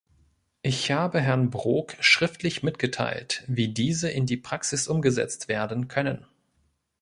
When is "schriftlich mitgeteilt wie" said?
1.99-3.67